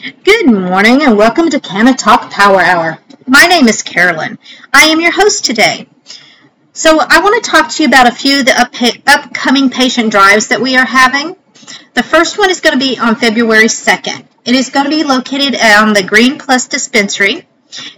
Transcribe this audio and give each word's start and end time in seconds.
Good 0.00 0.46
morning 0.46 1.02
and 1.02 1.18
welcome 1.18 1.50
to 1.50 1.58
Canna 1.58 1.92
Talk 1.92 2.30
Power 2.30 2.60
Hour. 2.60 2.98
My 3.26 3.46
name 3.46 3.66
is 3.66 3.82
Carolyn. 3.82 4.38
I 4.72 4.86
am 4.86 5.00
your 5.00 5.10
host 5.10 5.44
today. 5.44 5.88
So 6.72 7.00
I 7.00 7.20
want 7.20 7.42
to 7.42 7.50
talk 7.50 7.68
to 7.72 7.82
you 7.82 7.88
about 7.88 8.06
a 8.06 8.14
few 8.14 8.38
of 8.38 8.46
the 8.46 8.60
up- 8.60 8.74
upcoming 9.08 9.70
patient 9.70 10.12
drives 10.12 10.48
that 10.48 10.60
we 10.60 10.76
are 10.76 10.86
having. 10.86 11.34
The 11.94 12.04
first 12.04 12.38
one 12.38 12.48
is 12.48 12.60
going 12.60 12.78
to 12.78 12.84
be 12.84 12.96
on 12.96 13.16
February 13.16 13.64
2nd. 13.64 14.24
It 14.44 14.54
is 14.54 14.70
going 14.70 14.84
to 14.84 14.90
be 14.90 15.02
located 15.02 15.56
on 15.60 15.94
the 15.94 16.04
Green 16.04 16.38
Plus 16.38 16.68
Dispensary, 16.68 17.48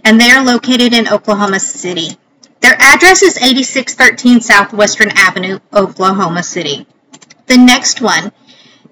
and 0.03 0.19
they 0.19 0.31
are 0.31 0.43
located 0.43 0.93
in 0.95 1.07
Oklahoma 1.07 1.59
City. 1.59 2.17
Their 2.61 2.73
address 2.79 3.21
is 3.21 3.37
8613 3.37 4.41
Southwestern 4.41 5.11
Avenue, 5.15 5.59
Oklahoma 5.71 6.41
City. 6.41 6.87
The 7.45 7.57
next 7.57 8.01
one 8.01 8.31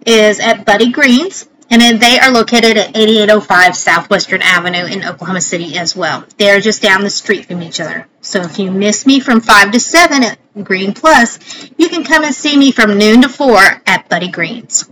is 0.06 0.40
at 0.40 0.64
Buddy 0.64 0.92
Greens, 0.92 1.49
and 1.70 1.82
then 1.82 2.00
they 2.00 2.20
are 2.20 2.32
located 2.32 2.78
at 2.78 2.98
8805 2.98 3.76
Southwestern 3.76 4.42
Avenue 4.42 4.86
in 4.86 5.06
Oklahoma 5.06 5.42
City 5.42 5.78
as 5.78 5.96
well. 5.96 6.26
They 6.38 6.50
are 6.50 6.60
just 6.60 6.82
down 6.82 7.04
the 7.04 7.10
street 7.10 7.46
from 7.46 7.62
each 7.62 7.80
other. 7.80 8.08
So 8.22 8.42
if 8.42 8.58
you 8.58 8.72
miss 8.72 9.06
me 9.06 9.20
from 9.20 9.42
5 9.42 9.72
to 9.72 9.80
7 9.80 10.24
at 10.24 10.40
Green 10.64 10.94
Plus, 10.94 11.40
you 11.78 11.90
can 11.90 12.04
come 12.04 12.24
and 12.24 12.34
see 12.34 12.58
me 12.58 12.72
from 12.72 12.98
noon 12.98 13.22
to 13.22 13.30
4 13.30 13.58
at 13.86 14.10
Buddy 14.10 14.30
Greens. 14.30 14.90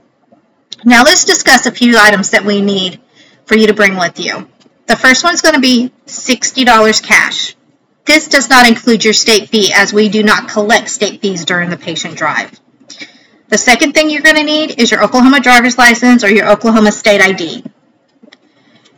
Now 0.86 1.04
let's 1.04 1.26
discuss 1.26 1.66
a 1.66 1.72
few 1.72 1.98
items 1.98 2.30
that 2.32 2.46
we 2.46 2.62
need 2.62 3.02
for 3.46 3.58
you 3.58 3.68
to 3.68 3.74
bring 3.74 3.98
with 3.98 4.20
you. 4.20 4.48
The 4.86 4.96
first 4.96 5.24
one 5.24 5.34
is 5.34 5.42
going 5.42 5.56
to 5.56 5.62
be 5.62 5.92
$60 6.06 7.04
cash. 7.04 7.56
This 8.06 8.30
does 8.30 8.50
not 8.50 8.70
include 8.70 9.04
your 9.04 9.14
state 9.14 9.50
fee 9.50 9.74
as 9.74 9.92
we 9.92 10.08
do 10.08 10.24
not 10.24 10.48
collect 10.48 10.90
state 10.90 11.22
fees 11.22 11.44
during 11.44 11.70
the 11.70 11.78
patient 11.78 12.16
drive. 12.16 12.58
The 13.50 13.58
second 13.58 13.94
thing 13.94 14.10
you're 14.10 14.22
going 14.22 14.36
to 14.36 14.44
need 14.44 14.80
is 14.80 14.92
your 14.92 15.04
Oklahoma 15.04 15.40
driver's 15.40 15.78
license 15.78 16.24
or 16.24 16.30
your 16.30 16.50
Oklahoma 16.50 16.92
state 16.92 17.22
ID. 17.22 17.64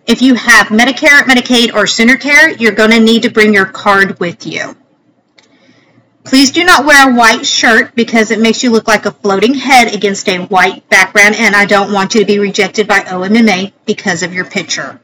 If 0.07 0.23
you 0.23 0.33
have 0.33 0.67
Medicare, 0.67 1.21
Medicaid, 1.21 1.73
or 1.75 1.85
Sooner 1.85 2.17
Care, 2.17 2.49
you're 2.49 2.71
going 2.71 2.89
to 2.89 2.99
need 2.99 3.23
to 3.23 3.29
bring 3.29 3.53
your 3.53 3.67
card 3.67 4.19
with 4.19 4.47
you. 4.47 4.75
Please 6.23 6.51
do 6.51 6.63
not 6.63 6.85
wear 6.85 7.11
a 7.11 7.15
white 7.15 7.45
shirt 7.45 7.93
because 7.93 8.31
it 8.31 8.39
makes 8.39 8.63
you 8.63 8.71
look 8.71 8.87
like 8.87 9.05
a 9.05 9.11
floating 9.11 9.53
head 9.53 9.93
against 9.93 10.27
a 10.27 10.39
white 10.45 10.87
background 10.89 11.35
and 11.35 11.55
I 11.55 11.65
don't 11.65 11.93
want 11.93 12.15
you 12.15 12.21
to 12.21 12.25
be 12.25 12.39
rejected 12.39 12.87
by 12.87 12.99
OMMA 13.01 13.71
because 13.85 14.23
of 14.23 14.33
your 14.33 14.45
picture. 14.45 14.99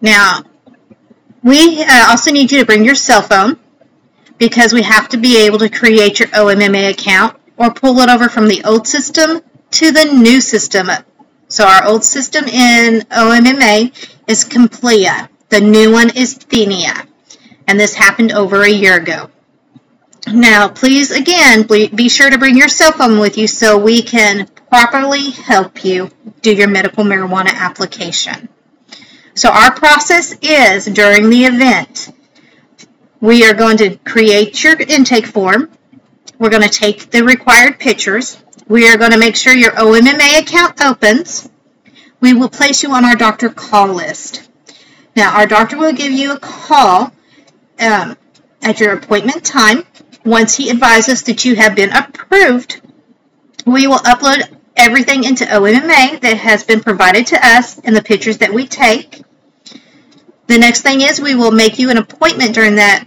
Now, 0.00 0.42
we 1.42 1.82
uh, 1.82 2.06
also 2.08 2.32
need 2.32 2.50
you 2.50 2.60
to 2.60 2.66
bring 2.66 2.84
your 2.84 2.94
cell 2.94 3.22
phone 3.22 3.58
because 4.38 4.72
we 4.72 4.82
have 4.82 5.08
to 5.10 5.18
be 5.18 5.44
able 5.44 5.58
to 5.58 5.68
create 5.68 6.18
your 6.18 6.28
OMMA 6.28 6.90
account 6.90 7.36
or 7.56 7.72
pull 7.72 7.98
it 8.00 8.08
over 8.08 8.28
from 8.28 8.48
the 8.48 8.64
old 8.64 8.86
system 8.86 9.40
to 9.72 9.92
the 9.92 10.04
new 10.04 10.40
system. 10.40 10.88
So 11.48 11.66
our 11.66 11.86
old 11.86 12.04
system 12.04 12.44
in 12.46 13.00
OMMA 13.10 13.92
is 14.26 14.44
Complia. 14.44 15.28
The 15.48 15.60
new 15.60 15.92
one 15.92 16.16
is 16.16 16.38
Thentia. 16.38 17.06
And 17.66 17.78
this 17.78 17.94
happened 17.94 18.32
over 18.32 18.62
a 18.62 18.70
year 18.70 18.96
ago. 18.96 19.30
Now, 20.32 20.68
please, 20.68 21.10
again, 21.10 21.66
be 21.66 22.08
sure 22.08 22.30
to 22.30 22.38
bring 22.38 22.56
your 22.56 22.68
cell 22.68 22.92
phone 22.92 23.18
with 23.18 23.36
you 23.36 23.46
so 23.46 23.76
we 23.76 24.02
can 24.02 24.46
properly 24.70 25.30
help 25.30 25.84
you 25.84 26.10
do 26.42 26.54
your 26.54 26.68
medical 26.68 27.04
marijuana 27.04 27.52
application. 27.52 28.48
So 29.34 29.50
our 29.50 29.72
process 29.72 30.36
is 30.40 30.84
during 30.86 31.28
the 31.28 31.44
event, 31.44 32.12
we 33.20 33.44
are 33.46 33.54
going 33.54 33.78
to 33.78 33.96
create 33.96 34.62
your 34.62 34.80
intake 34.80 35.26
form. 35.26 35.70
We're 36.42 36.50
going 36.50 36.64
to 36.64 36.68
take 36.68 37.08
the 37.08 37.22
required 37.22 37.78
pictures. 37.78 38.36
We 38.66 38.88
are 38.88 38.96
going 38.96 39.12
to 39.12 39.16
make 39.16 39.36
sure 39.36 39.56
your 39.56 39.70
OMMA 39.70 40.40
account 40.40 40.82
opens. 40.84 41.48
We 42.18 42.34
will 42.34 42.48
place 42.48 42.82
you 42.82 42.90
on 42.90 43.04
our 43.04 43.14
doctor 43.14 43.48
call 43.48 43.94
list. 43.94 44.50
Now, 45.14 45.36
our 45.38 45.46
doctor 45.46 45.78
will 45.78 45.92
give 45.92 46.10
you 46.10 46.32
a 46.32 46.40
call 46.40 47.12
um, 47.78 48.16
at 48.60 48.80
your 48.80 48.92
appointment 48.92 49.44
time. 49.44 49.84
Once 50.24 50.56
he 50.56 50.68
advises 50.68 51.22
that 51.22 51.44
you 51.44 51.54
have 51.54 51.76
been 51.76 51.92
approved, 51.92 52.80
we 53.64 53.86
will 53.86 53.98
upload 53.98 54.42
everything 54.76 55.22
into 55.22 55.44
OMMA 55.44 56.20
that 56.22 56.38
has 56.38 56.64
been 56.64 56.80
provided 56.80 57.28
to 57.28 57.38
us 57.40 57.78
and 57.78 57.94
the 57.94 58.02
pictures 58.02 58.38
that 58.38 58.52
we 58.52 58.66
take. 58.66 59.22
The 60.48 60.58
next 60.58 60.80
thing 60.80 61.02
is 61.02 61.20
we 61.20 61.36
will 61.36 61.52
make 61.52 61.78
you 61.78 61.90
an 61.90 61.98
appointment 61.98 62.52
during 62.56 62.74
that 62.74 63.06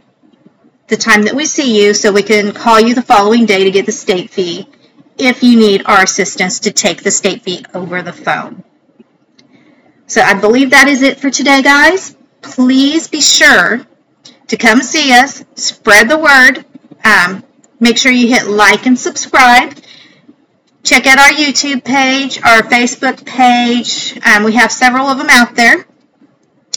the 0.87 0.97
time 0.97 1.23
that 1.23 1.35
we 1.35 1.45
see 1.45 1.83
you 1.83 1.93
so 1.93 2.11
we 2.11 2.23
can 2.23 2.51
call 2.53 2.79
you 2.79 2.93
the 2.93 3.01
following 3.01 3.45
day 3.45 3.63
to 3.63 3.71
get 3.71 3.85
the 3.85 3.91
state 3.91 4.29
fee 4.29 4.67
if 5.17 5.43
you 5.43 5.57
need 5.57 5.83
our 5.85 6.03
assistance 6.03 6.59
to 6.61 6.71
take 6.71 7.03
the 7.03 7.11
state 7.11 7.41
fee 7.41 7.65
over 7.73 8.01
the 8.01 8.13
phone. 8.13 8.63
So 10.07 10.21
I 10.21 10.35
believe 10.35 10.69
that 10.69 10.87
is 10.87 11.01
it 11.01 11.19
for 11.19 11.31
today, 11.31 11.63
guys. 11.63 12.15
Please 12.41 13.07
be 13.07 13.21
sure 13.21 13.85
to 14.47 14.57
come 14.57 14.81
see 14.81 15.11
us, 15.11 15.43
spread 15.55 16.09
the 16.09 16.17
word, 16.17 16.63
um, 17.03 17.43
make 17.79 17.97
sure 17.97 18.11
you 18.11 18.27
hit 18.27 18.45
like 18.45 18.85
and 18.85 18.99
subscribe. 18.99 19.75
Check 20.83 21.07
out 21.07 21.17
our 21.17 21.31
YouTube 21.31 21.83
page, 21.83 22.39
our 22.43 22.61
Facebook 22.61 23.25
page. 23.25 24.19
Um, 24.23 24.43
we 24.43 24.53
have 24.53 24.71
several 24.71 25.07
of 25.07 25.17
them 25.17 25.29
out 25.31 25.55
there. 25.55 25.87